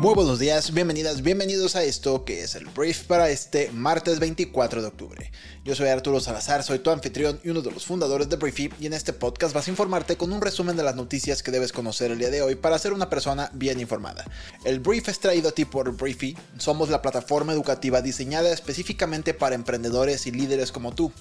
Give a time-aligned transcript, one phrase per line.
[0.00, 4.80] Muy buenos días, bienvenidas, bienvenidos a esto que es el brief para este martes 24
[4.80, 5.30] de octubre.
[5.62, 8.86] Yo soy Arturo Salazar, soy tu anfitrión y uno de los fundadores de Briefy y
[8.86, 12.10] en este podcast vas a informarte con un resumen de las noticias que debes conocer
[12.10, 14.24] el día de hoy para ser una persona bien informada.
[14.64, 19.54] El brief es traído a ti por Briefy, somos la plataforma educativa diseñada específicamente para
[19.54, 21.12] emprendedores y líderes como tú.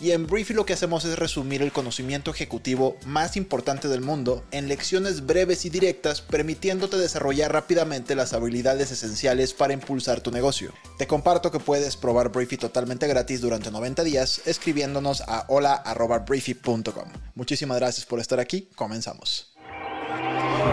[0.00, 4.42] Y en Briefy lo que hacemos es resumir el conocimiento ejecutivo más importante del mundo
[4.52, 10.72] en lecciones breves y directas permitiéndote desarrollar rápidamente las habilidades esenciales para impulsar tu negocio.
[10.96, 17.08] Te comparto que puedes probar Briefy totalmente gratis durante 90 días escribiéndonos a hola.briefy.com.
[17.34, 19.52] Muchísimas gracias por estar aquí, comenzamos.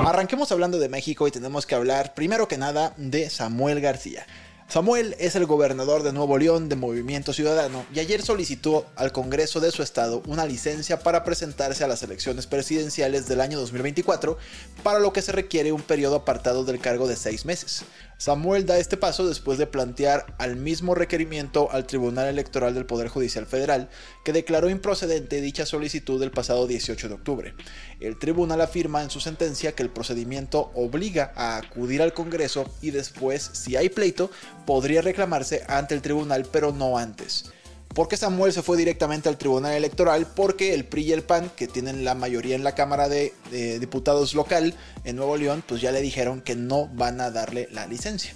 [0.06, 4.28] Arranquemos hablando de México y tenemos que hablar primero que nada de Samuel García.
[4.70, 9.60] Samuel es el gobernador de Nuevo León de Movimiento Ciudadano y ayer solicitó al Congreso
[9.60, 14.38] de su estado una licencia para presentarse a las elecciones presidenciales del año 2024,
[14.84, 17.84] para lo que se requiere un periodo apartado del cargo de seis meses.
[18.20, 23.08] Samuel da este paso después de plantear al mismo requerimiento al Tribunal Electoral del Poder
[23.08, 23.90] Judicial Federal,
[24.26, 27.54] que declaró improcedente dicha solicitud el pasado 18 de octubre.
[28.02, 32.92] El tribunal afirma en su sentencia que el procedimiento obliga a acudir al Congreso y
[32.92, 34.30] después, si hay pleito,
[34.66, 37.54] podría reclamarse ante el tribunal, pero no antes.
[37.94, 40.28] ¿Por qué Samuel se fue directamente al Tribunal Electoral?
[40.36, 43.80] Porque el PRI y el PAN, que tienen la mayoría en la Cámara de, de,
[43.80, 47.88] Diputados local en Nuevo León, pues ya le dijeron que no van a darle la
[47.88, 48.34] licencia.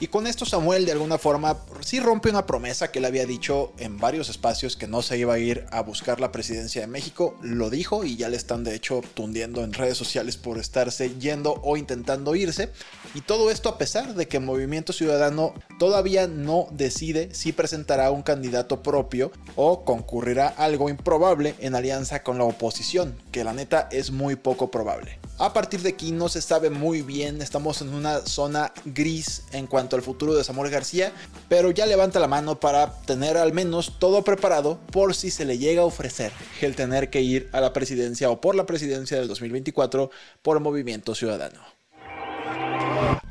[0.00, 3.72] Y con esto Samuel de alguna forma sí rompe una promesa que él había dicho
[3.78, 7.36] en varios espacios que no se iba a ir a buscar la presidencia de México.
[7.42, 11.60] Lo dijo y ya le están de hecho tundiendo en redes sociales por estarse yendo
[11.64, 12.70] o intentando irse.
[13.14, 18.22] Y todo esto a pesar de que Movimiento Ciudadano todavía no decide si presentará un
[18.22, 24.12] candidato propio o concurrirá algo improbable en alianza con la oposición, que la neta es
[24.12, 25.17] muy poco probable.
[25.40, 29.68] A partir de aquí no se sabe muy bien, estamos en una zona gris en
[29.68, 31.12] cuanto al futuro de Samuel García,
[31.48, 35.56] pero ya levanta la mano para tener al menos todo preparado por si se le
[35.56, 39.28] llega a ofrecer el tener que ir a la presidencia o por la presidencia del
[39.28, 40.10] 2024
[40.42, 41.77] por Movimiento Ciudadano.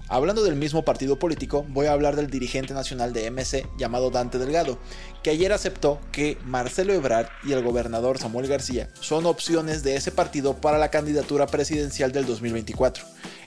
[0.10, 4.38] Hablando del mismo partido político, voy a hablar del dirigente nacional de MC llamado Dante
[4.38, 4.78] Delgado,
[5.22, 10.14] que ayer aceptó que Marcelo Ebrard y el gobernador Samuel García son opciones de ese
[10.14, 13.04] partido para la candidatura presidencial del 2024.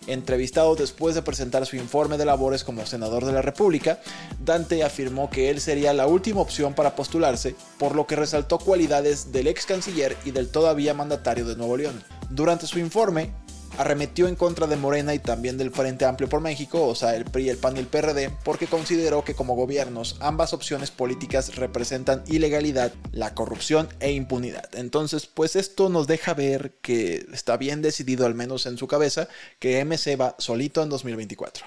[0.07, 3.99] Entrevistado después de presentar su informe de labores como senador de la República,
[4.39, 9.33] Dante afirmó que él sería la última opción para postularse, por lo que resaltó cualidades
[9.33, 12.05] del ex canciller y del todavía mandatario de Nuevo León.
[12.29, 13.33] Durante su informe,
[13.79, 17.25] arremetió en contra de Morena y también del Frente Amplio por México, o sea, el
[17.25, 22.23] PRI, el PAN y el PRD, porque consideró que como gobiernos ambas opciones políticas representan
[22.27, 24.69] ilegalidad, la corrupción e impunidad.
[24.75, 29.29] Entonces, pues esto nos deja ver que está bien decidido, al menos en su cabeza,
[29.59, 31.65] que MC va solito en 2024.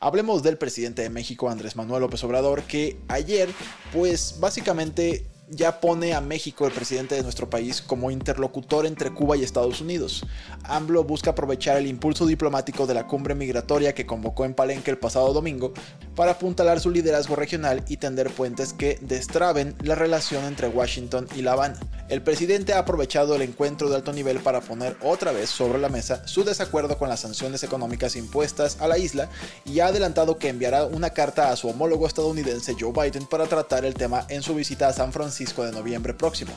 [0.00, 3.48] Hablemos del presidente de México, Andrés Manuel López Obrador, que ayer,
[3.92, 9.36] pues básicamente ya pone a México, el presidente de nuestro país, como interlocutor entre Cuba
[9.36, 10.26] y Estados Unidos.
[10.64, 14.98] AMLO busca aprovechar el impulso diplomático de la cumbre migratoria que convocó en Palenque el
[14.98, 15.74] pasado domingo
[16.16, 21.42] para apuntalar su liderazgo regional y tender puentes que destraben la relación entre Washington y
[21.42, 21.78] La Habana.
[22.12, 25.88] El presidente ha aprovechado el encuentro de alto nivel para poner otra vez sobre la
[25.88, 29.30] mesa su desacuerdo con las sanciones económicas impuestas a la isla
[29.64, 33.86] y ha adelantado que enviará una carta a su homólogo estadounidense Joe Biden para tratar
[33.86, 36.52] el tema en su visita a San Francisco de noviembre próximo.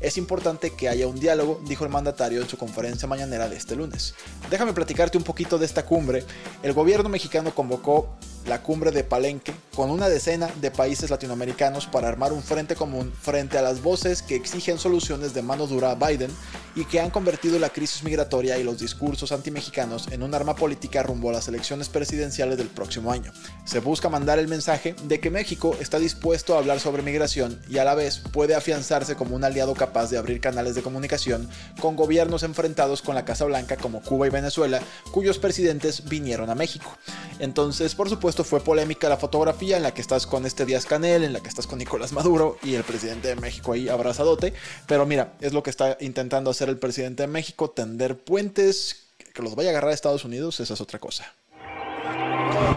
[0.00, 3.76] Es importante que haya un diálogo, dijo el mandatario en su conferencia mañanera de este
[3.76, 4.14] lunes.
[4.48, 6.24] Déjame platicarte un poquito de esta cumbre.
[6.62, 12.08] El gobierno mexicano convocó la cumbre de Palenque con una decena de países latinoamericanos para
[12.08, 15.94] armar un frente común frente a las voces que exigen soluciones de mano dura a
[15.94, 16.30] Biden
[16.76, 21.02] y que han convertido la crisis migratoria y los discursos antimexicanos en un arma política
[21.02, 23.32] rumbo a las elecciones presidenciales del próximo año.
[23.64, 27.78] Se busca mandar el mensaje de que México está dispuesto a hablar sobre migración y
[27.78, 31.48] a la vez puede afianzarse como un aliado capaz de abrir canales de comunicación
[31.80, 34.80] con gobiernos enfrentados con la Casa Blanca como Cuba y Venezuela,
[35.12, 36.96] cuyos presidentes vinieron a México.
[37.38, 41.22] Entonces, por supuesto, fue polémica la fotografía en la que estás con este Díaz Canel,
[41.22, 44.52] en la que estás con Nicolás Maduro y el presidente de México ahí abrazadote.
[44.88, 49.42] Pero mira, es lo que está intentando hacer el presidente de México, tender puentes, que
[49.42, 51.32] los vaya a agarrar a Estados Unidos, esa es otra cosa.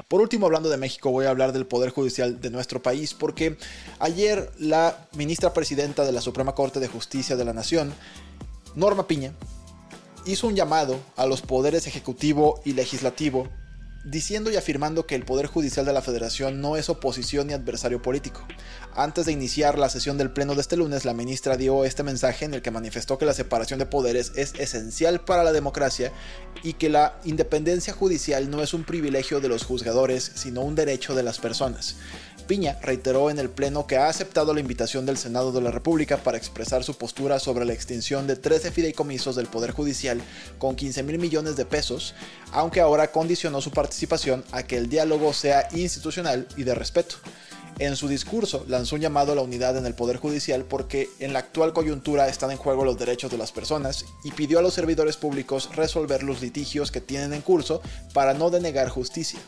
[0.07, 3.57] Por último, hablando de México, voy a hablar del Poder Judicial de nuestro país, porque
[3.99, 7.93] ayer la ministra presidenta de la Suprema Corte de Justicia de la Nación,
[8.75, 9.33] Norma Piña,
[10.25, 13.47] hizo un llamado a los poderes ejecutivo y legislativo
[14.09, 18.01] diciendo y afirmando que el Poder Judicial de la Federación no es oposición ni adversario
[18.01, 18.41] político.
[18.95, 22.45] Antes de iniciar la sesión del Pleno de este lunes, la ministra dio este mensaje
[22.45, 26.13] en el que manifestó que la separación de poderes es esencial para la democracia
[26.63, 31.13] y que la independencia judicial no es un privilegio de los juzgadores, sino un derecho
[31.13, 31.97] de las personas.
[32.47, 36.15] Piña reiteró en el Pleno que ha aceptado la invitación del Senado de la República
[36.15, 40.21] para expresar su postura sobre la extinción de 13 fideicomisos del Poder Judicial
[40.57, 42.15] con 15 mil millones de pesos,
[42.53, 43.96] aunque ahora condicionó su participación
[44.51, 47.15] a que el diálogo sea institucional y de respeto.
[47.79, 51.31] En su discurso lanzó un llamado a la unidad en el Poder Judicial porque en
[51.31, 54.73] la actual coyuntura están en juego los derechos de las personas y pidió a los
[54.73, 57.81] servidores públicos resolver los litigios que tienen en curso
[58.13, 59.39] para no denegar justicia.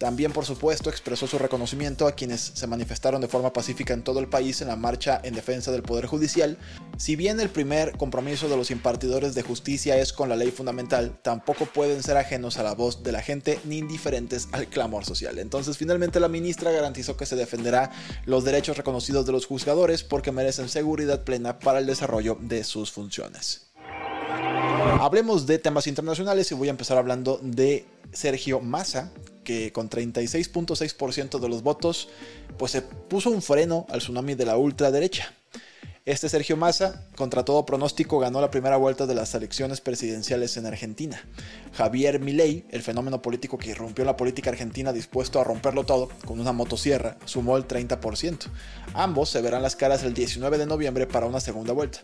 [0.00, 4.18] También, por supuesto, expresó su reconocimiento a quienes se manifestaron de forma pacífica en todo
[4.18, 6.56] el país en la marcha en defensa del Poder Judicial.
[6.96, 11.18] Si bien el primer compromiso de los impartidores de justicia es con la ley fundamental,
[11.20, 15.38] tampoco pueden ser ajenos a la voz de la gente ni indiferentes al clamor social.
[15.38, 17.90] Entonces, finalmente la ministra garantizó que se defenderá
[18.24, 22.90] los derechos reconocidos de los juzgadores porque merecen seguridad plena para el desarrollo de sus
[22.90, 23.66] funciones.
[24.98, 29.12] Hablemos de temas internacionales y voy a empezar hablando de Sergio Massa,
[29.44, 32.08] que con 36.6% de los votos,
[32.58, 35.34] pues se puso un freno al tsunami de la ultraderecha.
[36.06, 40.64] Este Sergio Massa, contra todo pronóstico, ganó la primera vuelta de las elecciones presidenciales en
[40.64, 41.22] Argentina.
[41.74, 46.40] Javier Milei, el fenómeno político que irrumpió la política argentina dispuesto a romperlo todo con
[46.40, 48.46] una motosierra, sumó el 30%.
[48.94, 51.98] Ambos se verán las caras el 19 de noviembre para una segunda vuelta.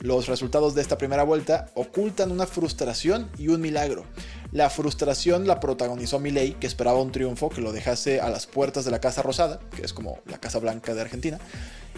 [0.00, 4.06] Los resultados de esta primera vuelta ocultan una frustración y un milagro.
[4.50, 8.86] La frustración la protagonizó Milei, que esperaba un triunfo que lo dejase a las puertas
[8.86, 11.38] de la Casa Rosada, que es como la Casa Blanca de Argentina.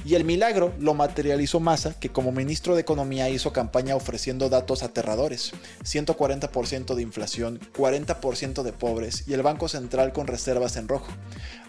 [0.05, 4.82] Y el milagro lo materializó Massa, que como ministro de Economía hizo campaña ofreciendo datos
[4.82, 5.52] aterradores.
[5.82, 11.11] 140% de inflación, 40% de pobres y el Banco Central con reservas en rojo.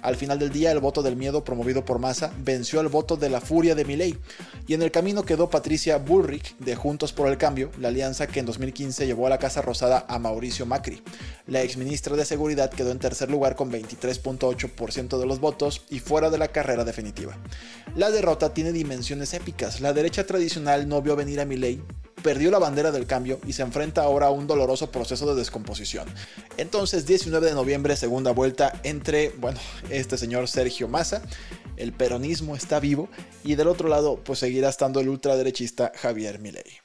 [0.02, 3.30] Al final del día, el voto del miedo promovido por Massa venció al voto de
[3.30, 4.18] la furia de Milei.
[4.68, 8.40] Y en el camino quedó Patricia Bullrich de Juntos por el Cambio, la alianza que
[8.40, 11.02] en 2015 llevó a la Casa Rosada a Mauricio Macri.
[11.48, 16.30] La exministra de Seguridad quedó en tercer lugar con 23.8% de los votos y fuera
[16.30, 17.36] de la carrera definitiva.
[18.16, 19.82] Derrota tiene dimensiones épicas.
[19.82, 21.82] La derecha tradicional no vio venir a Milei,
[22.24, 26.08] perdió la bandera del cambio y se enfrenta ahora a un doloroso proceso de descomposición.
[26.58, 29.60] Entonces, 19 de noviembre, segunda vuelta entre, bueno,
[29.90, 31.22] este señor Sergio Massa,
[31.76, 33.10] el peronismo está vivo
[33.44, 36.85] y del otro lado, pues seguirá estando el ultraderechista Javier Milei.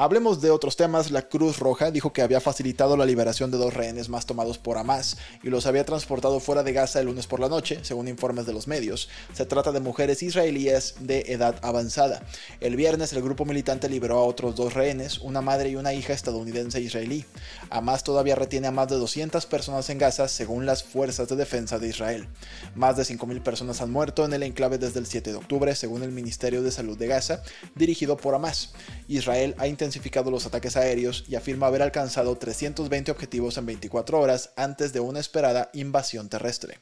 [0.00, 1.10] Hablemos de otros temas.
[1.10, 4.78] La Cruz Roja dijo que había facilitado la liberación de dos rehenes más tomados por
[4.78, 8.46] Hamas y los había transportado fuera de Gaza el lunes por la noche, según informes
[8.46, 9.08] de los medios.
[9.32, 12.22] Se trata de mujeres israelíes de edad avanzada.
[12.60, 16.12] El viernes el grupo militante liberó a otros dos rehenes, una madre y una hija
[16.12, 17.24] estadounidense israelí.
[17.68, 21.80] Hamas todavía retiene a más de 200 personas en Gaza, según las fuerzas de defensa
[21.80, 22.28] de Israel.
[22.76, 26.04] Más de 5.000 personas han muerto en el enclave desde el 7 de octubre, según
[26.04, 27.42] el Ministerio de Salud de Gaza,
[27.74, 28.74] dirigido por Hamas.
[29.08, 34.50] Israel ha intensificado los ataques aéreos y afirma haber alcanzado 320 objetivos en 24 horas
[34.56, 36.78] antes de una esperada invasión terrestre.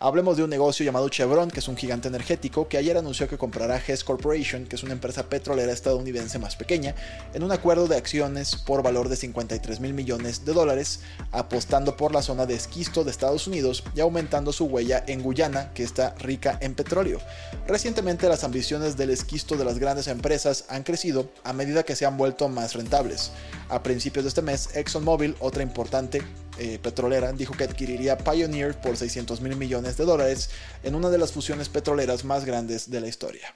[0.00, 3.36] Hablemos de un negocio llamado Chevron, que es un gigante energético, que ayer anunció que
[3.36, 6.94] comprará Hess Corporation, que es una empresa petrolera estadounidense más pequeña,
[7.34, 11.00] en un acuerdo de acciones por valor de 53 mil millones de dólares,
[11.32, 15.72] apostando por la zona de esquisto de Estados Unidos y aumentando su huella en Guyana,
[15.74, 17.20] que está rica en petróleo.
[17.66, 22.06] Recientemente las ambiciones del esquisto de las grandes empresas han crecido a medida que se
[22.06, 23.32] han vuelto más rentables.
[23.68, 26.22] A principios de este mes, ExxonMobil, otra importante
[26.58, 30.50] eh, petrolera, dijo que adquiriría Pioneer por 600 mil millones de dólares
[30.82, 33.54] en una de las fusiones petroleras más grandes de la historia.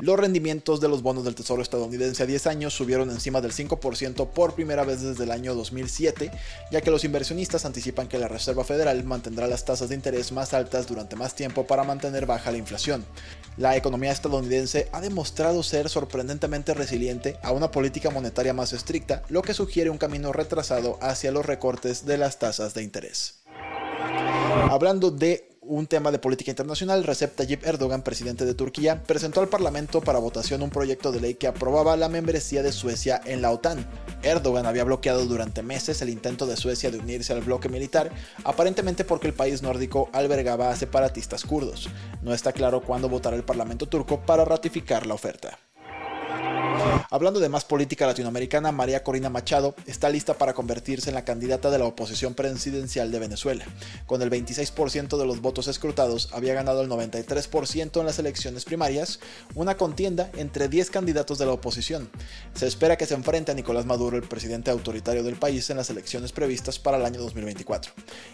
[0.00, 4.28] Los rendimientos de los bonos del Tesoro estadounidense a 10 años subieron encima del 5%
[4.30, 6.32] por primera vez desde el año 2007,
[6.72, 10.54] ya que los inversionistas anticipan que la Reserva Federal mantendrá las tasas de interés más
[10.54, 13.04] altas durante más tiempo para mantener baja la inflación.
[13.56, 19.42] La economía estadounidense ha demostrado ser sorprendentemente resiliente a una política monetaria más estricta, lo
[19.42, 23.42] que sugiere un camino retrasado hacia los recortes de las tasas de interés.
[24.68, 29.48] Hablando de un tema de política internacional, Recep Tayyip Erdogan, presidente de Turquía, presentó al
[29.48, 33.52] Parlamento para votación un proyecto de ley que aprobaba la membresía de Suecia en la
[33.52, 33.86] OTAN.
[34.22, 38.10] Erdogan había bloqueado durante meses el intento de Suecia de unirse al bloque militar,
[38.44, 41.88] aparentemente porque el país nórdico albergaba a separatistas kurdos.
[42.22, 45.58] No está claro cuándo votará el Parlamento turco para ratificar la oferta.
[47.12, 51.70] Hablando de más política latinoamericana, María Corina Machado está lista para convertirse en la candidata
[51.70, 53.66] de la oposición presidencial de Venezuela.
[54.06, 59.20] Con el 26% de los votos escrutados, había ganado el 93% en las elecciones primarias,
[59.54, 62.08] una contienda entre 10 candidatos de la oposición.
[62.54, 65.90] Se espera que se enfrente a Nicolás Maduro, el presidente autoritario del país, en las
[65.90, 67.92] elecciones previstas para el año 2024.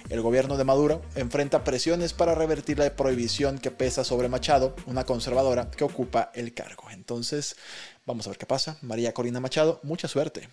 [0.09, 5.03] El gobierno de Maduro enfrenta presiones para revertir la prohibición que pesa sobre Machado, una
[5.03, 6.85] conservadora que ocupa el cargo.
[6.93, 7.57] Entonces,
[8.09, 8.79] Vamos a ver qué pasa.
[8.81, 10.49] María Corina Machado, mucha suerte.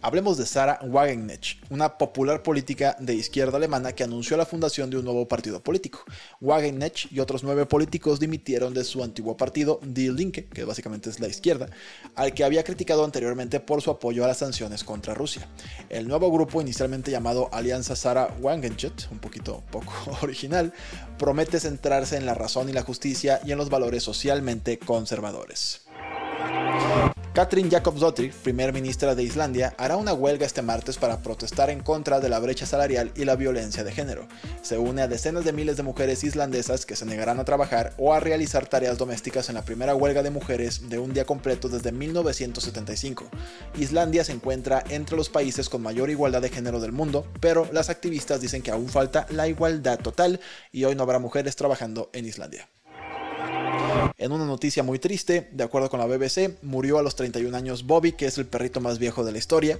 [0.00, 4.98] Hablemos de Sarah Wagenknecht, una popular política de izquierda alemana que anunció la fundación de
[4.98, 6.04] un nuevo partido político.
[6.40, 11.18] Wagenknecht y otros nueve políticos dimitieron de su antiguo partido, Die Linke, que básicamente es
[11.18, 11.68] la izquierda,
[12.14, 15.48] al que había criticado anteriormente por su apoyo a las sanciones contra Rusia.
[15.88, 20.72] El nuevo grupo, inicialmente llamado Alianza Sarah Wagenknecht, un poquito poco original,
[21.18, 25.87] promete centrarse en la razón y la justicia y en los valores socialmente conservadores.
[27.38, 32.18] Katrin Jakobsdottir, primer ministra de Islandia, hará una huelga este martes para protestar en contra
[32.18, 34.26] de la brecha salarial y la violencia de género.
[34.60, 38.12] Se une a decenas de miles de mujeres islandesas que se negarán a trabajar o
[38.12, 41.92] a realizar tareas domésticas en la primera huelga de mujeres de un día completo desde
[41.92, 43.28] 1975.
[43.78, 47.88] Islandia se encuentra entre los países con mayor igualdad de género del mundo, pero las
[47.88, 50.40] activistas dicen que aún falta la igualdad total
[50.72, 52.68] y hoy no habrá mujeres trabajando en Islandia.
[54.20, 57.86] En una noticia muy triste, de acuerdo con la BBC, murió a los 31 años
[57.86, 59.78] Bobby, que es el perrito más viejo de la historia.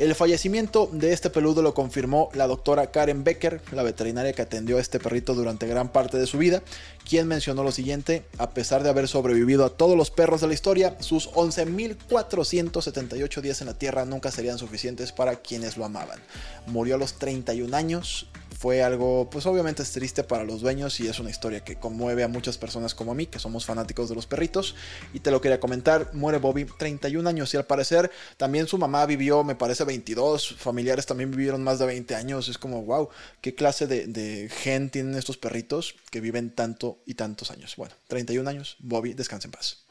[0.00, 4.78] El fallecimiento de este peludo lo confirmó la doctora Karen Becker, la veterinaria que atendió
[4.78, 6.60] a este perrito durante gran parte de su vida,
[7.08, 10.54] quien mencionó lo siguiente, a pesar de haber sobrevivido a todos los perros de la
[10.54, 16.18] historia, sus 11.478 días en la Tierra nunca serían suficientes para quienes lo amaban.
[16.66, 18.26] Murió a los 31 años,
[18.58, 22.24] fue algo, pues obviamente es triste para los dueños y es una historia que conmueve
[22.24, 24.74] a muchas personas como a mí, que somos fanáticos de los perritos.
[25.14, 29.06] Y te lo quería comentar, muere Bobby, 31 años y al parecer también su mamá
[29.06, 32.48] vivió, me parece, 22, familiares también vivieron más de 20 años.
[32.48, 33.10] Es como, wow,
[33.40, 37.76] qué clase de, de gen tienen estos perritos que viven tanto y tantos años.
[37.76, 39.87] Bueno, 31 años, Bobby, descansa en paz.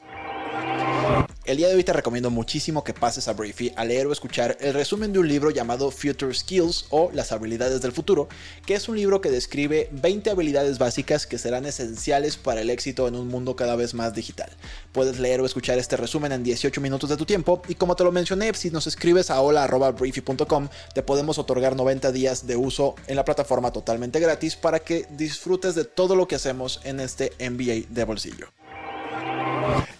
[1.48, 4.58] El día de hoy te recomiendo muchísimo que pases a Briefy a leer o escuchar
[4.60, 8.28] el resumen de un libro llamado Future Skills o Las habilidades del futuro,
[8.66, 13.08] que es un libro que describe 20 habilidades básicas que serán esenciales para el éxito
[13.08, 14.50] en un mundo cada vez más digital.
[14.92, 18.04] Puedes leer o escuchar este resumen en 18 minutos de tu tiempo y como te
[18.04, 23.16] lo mencioné, si nos escribes a hola.briefy.com te podemos otorgar 90 días de uso en
[23.16, 27.88] la plataforma totalmente gratis para que disfrutes de todo lo que hacemos en este MBA
[27.88, 28.48] de bolsillo.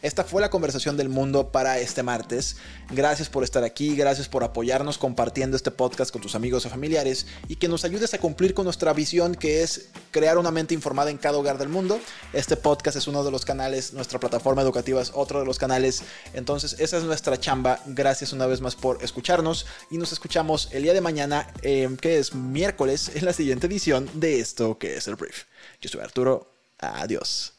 [0.00, 2.56] Esta fue la conversación del mundo para este martes.
[2.90, 7.26] Gracias por estar aquí, gracias por apoyarnos compartiendo este podcast con tus amigos o familiares
[7.49, 11.11] y que nos ayudes a cumplir con nuestra visión que es crear una mente informada
[11.11, 12.00] en cada hogar del mundo.
[12.32, 16.02] Este podcast es uno de los canales, nuestra plataforma educativa es otro de los canales.
[16.32, 17.80] Entonces esa es nuestra chamba.
[17.87, 22.18] Gracias una vez más por escucharnos y nos escuchamos el día de mañana, eh, que
[22.18, 25.44] es miércoles, en la siguiente edición de esto que es el brief.
[25.80, 26.54] Yo soy Arturo.
[26.78, 27.54] Adiós.